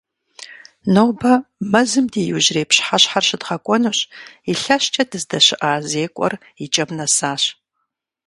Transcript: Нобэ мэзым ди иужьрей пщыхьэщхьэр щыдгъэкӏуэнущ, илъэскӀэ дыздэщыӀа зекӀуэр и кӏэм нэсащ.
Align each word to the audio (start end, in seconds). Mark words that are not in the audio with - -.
Нобэ 0.93 1.33
мэзым 1.71 2.05
ди 2.11 2.21
иужьрей 2.29 2.67
пщыхьэщхьэр 2.69 3.25
щыдгъэкӏуэнущ, 3.27 3.99
илъэскӀэ 4.51 5.03
дыздэщыӀа 5.09 5.71
зекӀуэр 5.89 6.33
и 6.63 6.65
кӏэм 6.73 6.89
нэсащ. 6.97 7.43